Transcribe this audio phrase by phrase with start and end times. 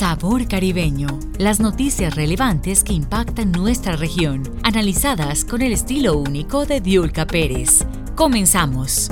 [0.00, 1.08] Sabor Caribeño.
[1.36, 7.84] Las noticias relevantes que impactan nuestra región, analizadas con el estilo único de Diulca Pérez.
[8.14, 9.10] Comenzamos.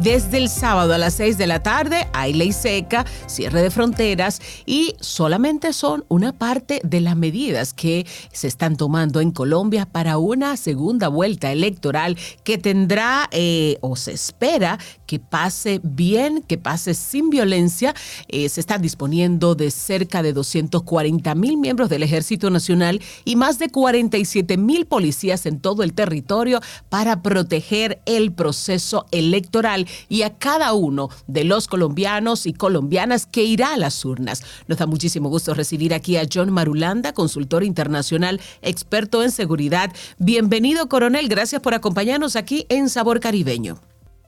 [0.00, 4.40] Desde el sábado a las 6 de la tarde hay ley seca, cierre de fronteras
[4.64, 10.18] y solamente son una parte de las medidas que se están tomando en Colombia para
[10.18, 16.94] una segunda vuelta electoral que tendrá eh, o se espera que pase bien, que pase
[16.94, 17.92] sin violencia.
[18.28, 23.58] Eh, se están disponiendo de cerca de 240 mil miembros del Ejército Nacional y más
[23.58, 30.30] de 47 mil policías en todo el territorio para proteger el proceso electoral y a
[30.38, 34.64] cada uno de los colombianos y colombianas que irá a las urnas.
[34.68, 39.90] Nos da muchísimo gusto recibir aquí a John Marulanda, consultor internacional, experto en seguridad.
[40.18, 41.28] Bienvenido, coronel.
[41.28, 43.76] Gracias por acompañarnos aquí en Sabor Caribeño.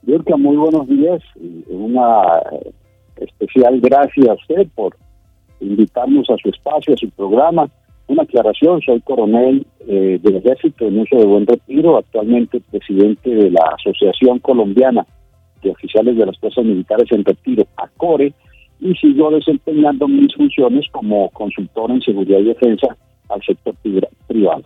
[0.03, 1.21] Yurka, muy buenos días.
[1.69, 2.41] Una
[3.17, 4.97] especial gracias a usted por
[5.59, 7.69] invitarnos a su espacio, a su programa.
[8.07, 13.51] Una aclaración, soy coronel eh, del Ejército en uso de buen retiro, actualmente presidente de
[13.51, 15.05] la Asociación Colombiana
[15.61, 18.33] de oficiales de las fuerzas militares en retiro, ACORE,
[18.79, 22.97] y sigo desempeñando mis funciones como consultor en seguridad y defensa
[23.29, 23.75] al sector
[24.27, 24.63] privado.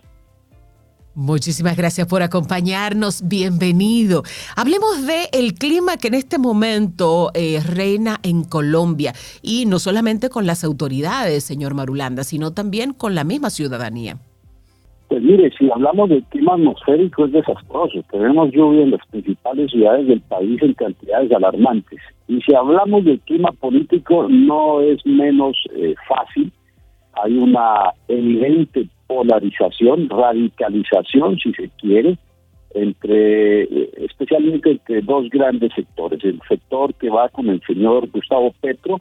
[1.14, 3.26] Muchísimas gracias por acompañarnos.
[3.26, 4.22] Bienvenido.
[4.54, 10.28] Hablemos de el clima que en este momento eh, reina en Colombia y no solamente
[10.28, 14.18] con las autoridades, señor Marulanda, sino también con la misma ciudadanía.
[15.08, 18.02] Pues mire, si hablamos del clima atmosférico es desastroso.
[18.10, 22.00] Tenemos lluvia en las principales ciudades del país en cantidades alarmantes.
[22.26, 26.52] Y si hablamos del clima político no es menos eh, fácil.
[27.22, 32.18] Hay una evidente polarización, radicalización, si se quiere,
[32.74, 36.22] entre eh, especialmente entre dos grandes sectores.
[36.24, 39.00] El sector que va con el señor Gustavo Petro,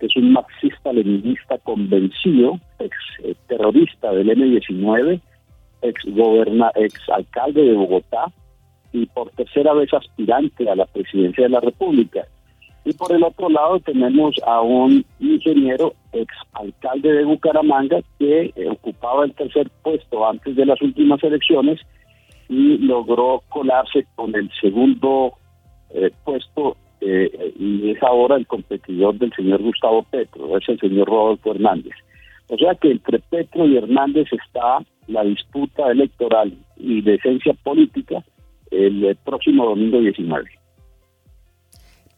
[0.00, 5.20] que es un marxista-leninista convencido, ex eh, terrorista del M-19,
[5.84, 6.02] ex,
[6.76, 8.32] ex alcalde de Bogotá
[8.92, 12.26] y por tercera vez aspirante a la presidencia de la República.
[12.84, 18.68] Y por el otro lado tenemos a un ingeniero ex alcalde de Bucaramanga que eh,
[18.68, 21.80] ocupaba el tercer puesto antes de las últimas elecciones
[22.48, 25.32] y logró colarse con el segundo
[25.90, 31.08] eh, puesto eh, y es ahora el competidor del señor Gustavo Petro, es el señor
[31.08, 31.94] Rodolfo Hernández.
[32.48, 38.24] O sea que entre Petro y Hernández está la disputa electoral y de esencia política
[38.70, 40.44] el próximo domingo 19.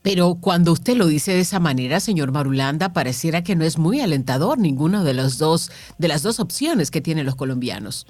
[0.03, 4.01] Pero cuando usted lo dice de esa manera, señor Marulanda, pareciera que no es muy
[4.01, 8.07] alentador ninguno de los dos de las dos opciones que tienen los colombianos.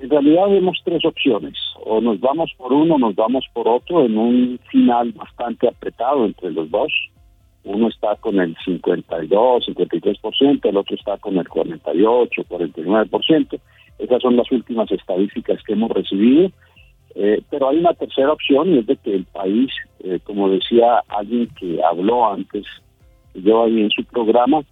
[0.00, 4.06] En realidad vemos tres opciones, o nos vamos por uno o nos vamos por otro
[4.06, 6.92] en un final bastante apretado entre los dos.
[7.64, 13.60] Uno está con el 52, 53%, el otro está con el 48, 49%.
[14.00, 16.50] Esas son las últimas estadísticas que hemos recibido.
[17.14, 21.02] Eh, pero hay una tercera opción y es de que el país, eh, como decía
[21.08, 22.64] alguien que habló antes,
[23.34, 24.62] yo ahí en su programa,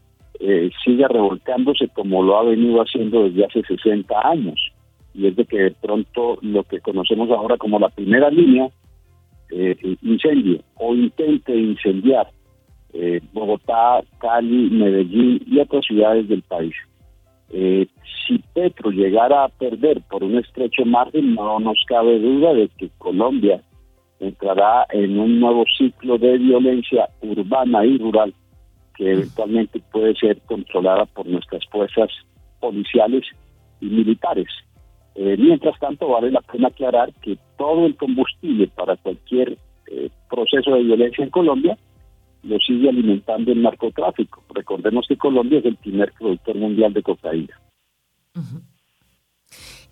[0.40, 4.72] eh, siga revolcándose como lo ha venido haciendo desde hace 60 años.
[5.14, 8.68] Y es de que de pronto lo que conocemos ahora como la primera línea,
[9.50, 12.28] eh, incendio o intente incendiar
[13.32, 16.74] Bogotá, Cali, Medellín y otras ciudades del país.
[17.50, 17.86] Eh,
[18.26, 22.90] si Petro llegara a perder por un estrecho margen, no nos cabe duda de que
[22.98, 23.62] Colombia
[24.20, 28.34] entrará en un nuevo ciclo de violencia urbana y rural
[28.96, 32.10] que eventualmente puede ser controlada por nuestras fuerzas
[32.60, 33.24] policiales
[33.80, 34.48] y militares.
[35.14, 39.56] Eh, mientras tanto, vale la pena aclarar que todo el combustible para cualquier
[39.86, 41.78] eh, proceso de violencia en Colombia
[42.48, 44.42] lo sigue alimentando el narcotráfico.
[44.54, 47.60] Recordemos que Colombia es el primer productor mundial de cocaína.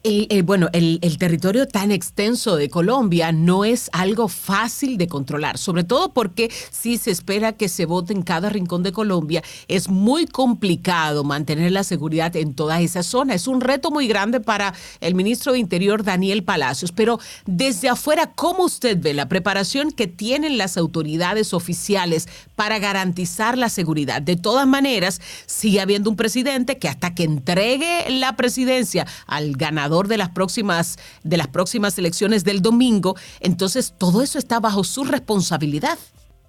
[0.09, 5.83] Eh, bueno, el, territorio tan extenso de Colombia no es algo fácil de controlar, sobre
[5.83, 10.27] todo porque si se espera que se vote en cada rincón de Colombia, es muy
[10.27, 13.35] complicado mantener la seguridad en toda esa zona.
[13.35, 16.93] Es un reto muy grande para el ministro de Interior, Daniel Palacios.
[16.93, 23.59] Pero desde afuera, ¿cómo usted ve la preparación que tienen las autoridades oficiales para garantizar
[23.59, 24.23] la seguridad?
[24.23, 29.86] De todas maneras, sigue habiendo un presidente que hasta que entregue la presidencia al ganador,
[29.87, 35.05] de las próximas de las próximas elecciones del domingo, entonces todo eso está bajo su
[35.05, 35.99] responsabilidad.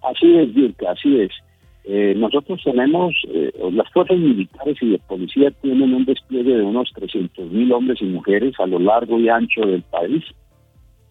[0.02, 1.32] Así es, Dirka, así es.
[1.84, 6.92] Eh, nosotros tenemos, eh, las fuerzas militares y de policía tienen un despliegue de unos
[6.94, 10.24] 300 mil hombres y mujeres a lo largo y ancho del país,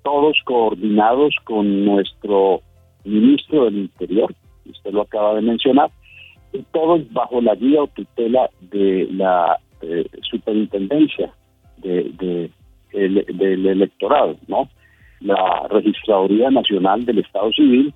[0.02, 2.60] todos coordinados con nuestro
[3.04, 4.34] ministro del Interior,
[4.68, 5.90] usted lo acaba de mencionar,
[6.72, 11.32] todo bajo la guía o tutela de la eh, superintendencia
[11.78, 12.50] de,
[12.92, 14.68] del electorado, ¿no?
[15.20, 17.92] La Registraduría Nacional del Estado Civil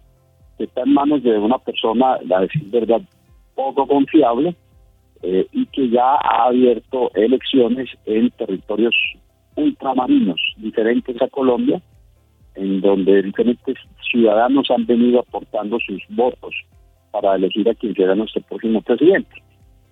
[0.58, 3.00] está en manos de una persona, la decir verdad,
[3.54, 4.54] poco confiable
[5.22, 8.94] eh, y que ya ha abierto elecciones en territorios
[9.56, 11.82] ultramarinos diferentes a Colombia,
[12.54, 13.76] en donde diferentes
[14.10, 16.54] ciudadanos han venido aportando sus votos
[17.10, 19.42] para elegir a quien será nuestro próximo presidente.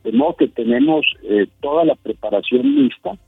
[0.04, 3.18] De modo que tenemos eh, toda la preparación lista,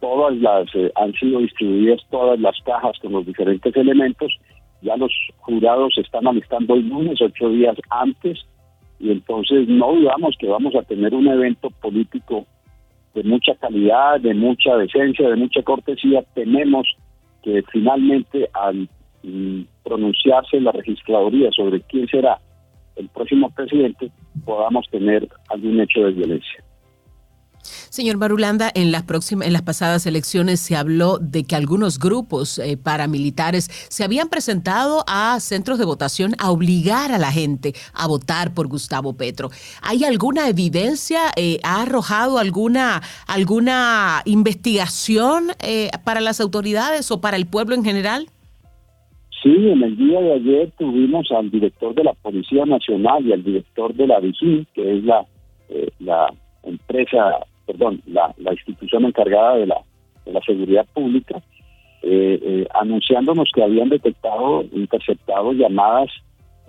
[0.00, 4.32] todas las eh, han sido distribuidas todas las cajas con los diferentes elementos,
[4.82, 8.38] ya los jurados están alistando el lunes, ocho días antes,
[8.98, 12.46] y entonces no dudamos que vamos a tener un evento político
[13.14, 16.22] de mucha calidad, de mucha decencia, de mucha cortesía.
[16.34, 16.86] Tenemos
[17.42, 18.88] que finalmente al
[19.22, 22.38] mm, pronunciarse la registraduría sobre quién será
[22.96, 24.10] el próximo presidente,
[24.44, 26.65] podamos tener algún hecho de violencia.
[27.96, 32.58] Señor Barulanda, en las próximas, en las pasadas elecciones se habló de que algunos grupos
[32.58, 38.06] eh, paramilitares se habían presentado a centros de votación a obligar a la gente a
[38.06, 39.48] votar por Gustavo Petro.
[39.80, 41.20] ¿Hay alguna evidencia?
[41.36, 47.82] Eh, ¿Ha arrojado alguna alguna investigación eh, para las autoridades o para el pueblo en
[47.82, 48.26] general?
[49.42, 53.42] Sí, en el día de ayer tuvimos al director de la Policía Nacional y al
[53.42, 56.28] director de la VIGIN, que es la
[56.62, 59.80] empresa perdón, la, institución encargada de la,
[60.24, 61.42] de la seguridad pública,
[62.02, 66.10] eh, eh, anunciándonos que habían detectado, interceptado llamadas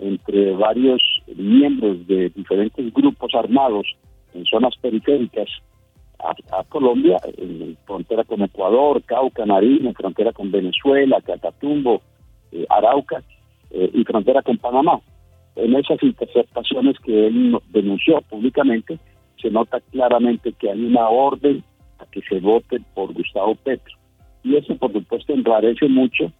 [0.00, 1.00] entre varios
[1.36, 3.86] miembros de diferentes grupos armados
[4.34, 5.48] en zonas periféricas
[6.18, 12.02] a, Colombia, en frontera con Ecuador, Cauca, Nariño, frontera con Venezuela, Catatumbo,
[12.50, 13.22] eh, Arauca
[13.70, 15.00] y frontera con Panamá.
[15.54, 18.98] En esas interceptaciones que él denunció públicamente,
[19.40, 21.62] se nota claramente que hay una orden
[21.98, 23.94] a que se vote por Gustavo Petro.
[24.42, 26.32] Y eso, por supuesto, enrarece mucho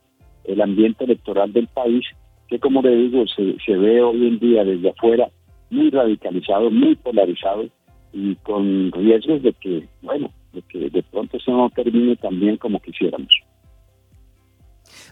[0.44, 2.04] el ambiente electoral del país,
[2.48, 5.28] que, como le digo, se, se ve hoy en día desde afuera
[5.70, 7.66] muy radicalizado, muy polarizado
[8.12, 12.56] y con riesgos de que, bueno, de que de pronto eso no termine tan bien
[12.56, 13.28] como quisiéramos.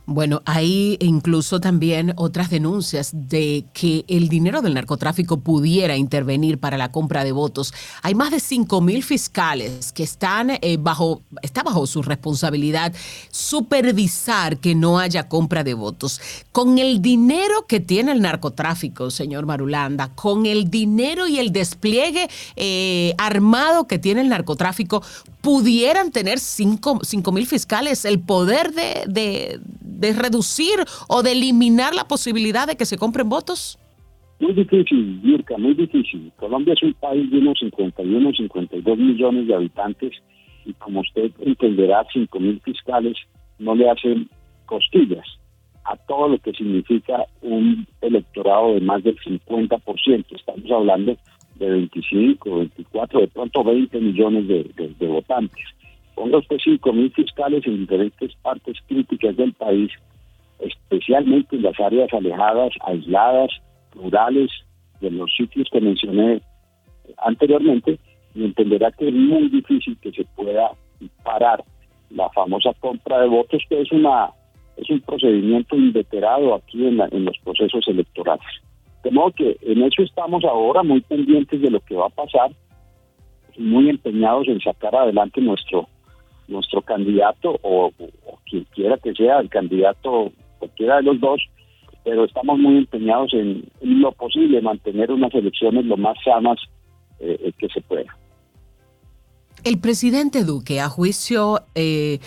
[0.09, 6.79] Bueno, hay incluso también otras denuncias de que el dinero del narcotráfico pudiera intervenir para
[6.79, 7.75] la compra de votos.
[8.03, 12.95] Hay más de 5 mil fiscales que están eh, bajo, está bajo su responsabilidad
[13.33, 16.21] supervisar que no haya compra de votos.
[16.53, 22.29] Con el dinero que tiene el narcotráfico, señor Marulanda, con el dinero y el despliegue
[22.55, 25.03] eh, armado que tiene el narcotráfico,
[25.41, 27.01] pudieran tener 5
[27.33, 29.61] mil fiscales el poder de
[29.96, 30.77] de reducir
[31.09, 33.79] o de eliminar la posibilidad de que se compren votos?
[34.39, 36.31] Muy difícil, Mirka, muy difícil.
[36.37, 40.13] Colombia es un país de unos 51, 52 millones de habitantes
[40.65, 43.17] y como usted entenderá, 5 mil fiscales
[43.59, 44.29] no le hacen
[44.67, 45.27] costillas
[45.85, 50.25] a todo lo que significa un electorado de más del 50%.
[50.37, 51.17] Estamos hablando
[51.55, 55.65] de 25, 24, de pronto 20 millones de votantes
[56.17, 59.93] ponga usted 5.000 fiscales en diferentes partes críticas del país,
[60.59, 63.51] especialmente en las áreas alejadas, aisladas,
[63.95, 64.51] rurales,
[65.01, 66.41] de los sitios que mencioné
[67.19, 68.01] anteriormente,
[68.35, 70.71] y entenderá que es muy difícil que se pueda
[71.23, 71.63] parar
[72.11, 74.31] la famosa compra de votos, que es una
[74.79, 78.47] es un procedimiento inveterado aquí en, en los procesos electorales.
[79.03, 82.51] De modo que en eso estamos ahora muy pendientes de lo que va a pasar,
[83.57, 85.89] muy empeñados en sacar adelante nuestro
[86.49, 87.91] nuestro candidato o,
[88.49, 91.41] quien quiera que sea el candidato, cualquiera de los dos,
[92.05, 96.59] pero estamos muy empeñados en, lo posible mantener unas elecciones lo más sanas
[97.19, 98.17] eh, eh, que se pueda.
[99.65, 102.21] El presidente Duque, a juicio eh,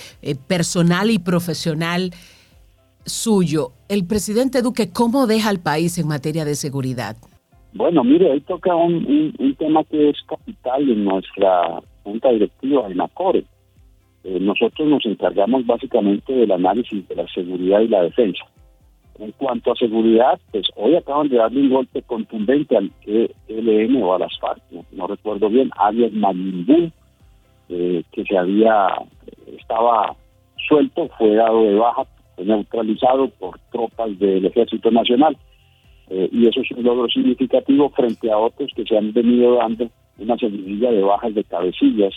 [0.47, 2.11] personal y profesional
[3.05, 7.15] suyo, el presidente Duque, ¿cómo deja al país en materia de seguridad?
[7.73, 12.99] Bueno, mire, ahí toca un, un tema que es capital en nuestra junta directiva, en
[12.99, 13.45] ACORE
[14.23, 18.43] eh, nosotros nos encargamos básicamente del análisis de la seguridad y la defensa.
[19.17, 24.13] En cuanto a seguridad, pues hoy acaban de darle un golpe contundente al ELN o
[24.13, 24.61] a las FARC,
[24.91, 26.91] no, recuerdo bien, alias Malimbú,
[27.69, 28.87] eh, que se había,
[29.57, 30.15] estaba
[30.67, 35.37] suelto, fue dado de baja, fue neutralizado por tropas del Ejército Nacional.
[36.09, 39.89] Eh, y eso es un logro significativo frente a otros que se han venido dando
[40.17, 42.13] una seguidilla de bajas de cabecillas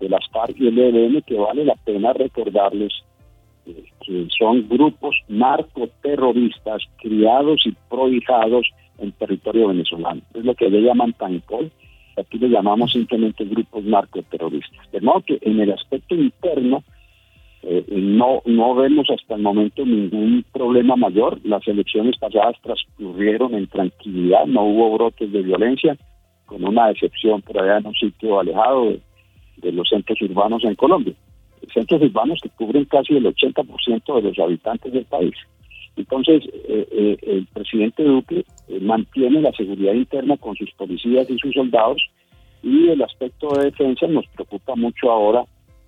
[0.00, 2.92] de las FARC y el ELN que vale la pena recordarles
[3.66, 10.22] eh, que son grupos narcoterroristas criados y prohijados en territorio venezolano.
[10.34, 11.70] Es lo que le llaman TANCOL,
[12.16, 14.90] aquí le llamamos simplemente grupos narcoterroristas.
[14.92, 16.84] De modo que en el aspecto interno
[17.62, 21.40] eh, no, no vemos hasta el momento ningún problema mayor.
[21.42, 25.96] Las elecciones pasadas transcurrieron en tranquilidad, no hubo brotes de violencia,
[26.44, 29.00] con una excepción por allá en un sitio alejado de,
[29.62, 31.14] los centros urbanos en Colombia.
[31.72, 35.34] Centros urbanos que cubren casi el 80% de los habitantes del país.
[35.96, 41.38] Entonces, eh, eh, el presidente Duque eh, mantiene la seguridad interna con sus policías y
[41.38, 42.02] sus soldados
[42.62, 45.44] y el aspecto de defensa nos preocupa mucho ahora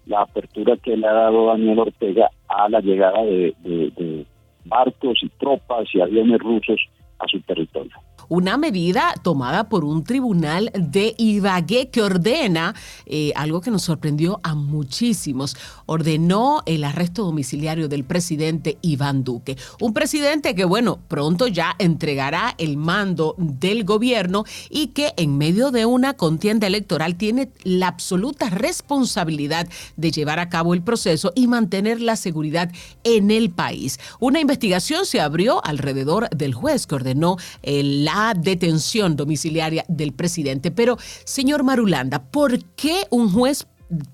[0.07, 4.25] la apertura que le ha dado Daniel Ortega a la llegada de
[4.65, 6.81] barcos y tropas y aviones rusos
[7.19, 7.93] a su territorio
[8.29, 12.75] una medida tomada por un tribunal de Ibagué que ordena
[13.07, 15.57] eh, algo que nos sorprendió a muchísimos.
[15.87, 19.57] Ordenó el arresto domiciliario del presidente Iván Duque.
[19.81, 25.71] Un presidente que, bueno, pronto ya entregará el mando del gobierno y que en medio
[25.71, 31.47] de una contienda electoral tiene la absoluta responsabilidad de llevar a cabo el proceso y
[31.47, 32.71] mantener la seguridad
[33.05, 33.99] en el país.
[34.21, 40.71] Una investigación se abrió alrededor del juez que ordenó la detención domiciliaria del presidente.
[40.71, 43.67] Pero, señor Marulanda, ¿por qué un juez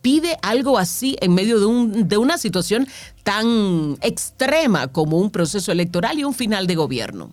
[0.03, 2.87] pide algo así en medio de, un, de una situación
[3.25, 7.31] tan extrema como un proceso electoral y un final de gobierno?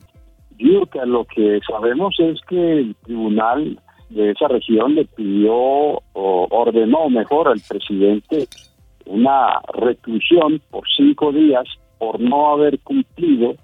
[0.91, 7.09] que lo que sabemos es que el tribunal de esa región le pidió o ordenó
[7.09, 8.47] mejor al presidente
[9.05, 11.63] una reclusión por cinco días
[11.97, 13.55] por no haber cumplido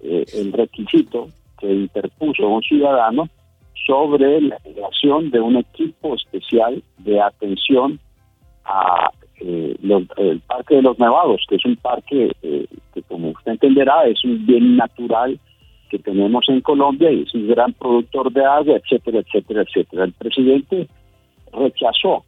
[0.00, 1.28] eh, el requisito
[1.62, 3.28] que interpuso un ciudadano
[3.86, 8.00] sobre la creación de un equipo especial de atención
[8.64, 9.76] a eh,
[10.16, 14.22] el Parque de los Nevados, que es un parque eh, que, como usted entenderá, es
[14.24, 15.38] un bien natural
[15.88, 20.04] que tenemos en Colombia y es un gran productor de agua, etcétera, etcétera, etcétera.
[20.04, 20.88] El presidente
[21.52, 22.24] rechazó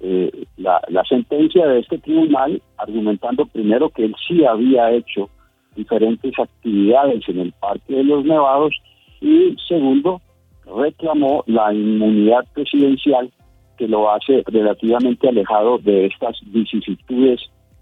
[0.00, 5.30] eh, la, la sentencia de este tribunal, argumentando primero que él sí había hecho
[5.76, 8.74] diferentes actividades en el Parque de los Nevados
[9.20, 10.20] y segundo,
[10.66, 13.30] reclamó la inmunidad presidencial
[13.76, 17.40] que lo hace relativamente alejado de estas vicisitudes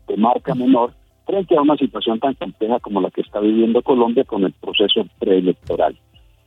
[0.09, 0.93] de marca menor
[1.27, 5.07] frente a una situación tan compleja como la que está viviendo Colombia con el proceso
[5.19, 5.97] preelectoral.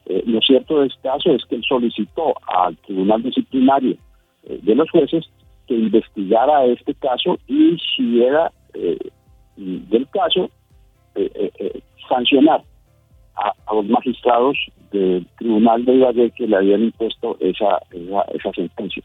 [0.06, 3.98] Eh, lo cierto de este caso es que él solicitó al Tribunal Disciplinario
[4.44, 5.26] eh, de los jueces
[5.68, 8.98] que investigara este caso y si era eh,
[9.58, 10.50] del caso,
[11.18, 12.62] eh, eh, eh, sancionar
[13.36, 14.58] a, los magistrados
[14.92, 19.04] del Tribunal de Ibagué que le habían impuesto esa, esa, esa sentencia.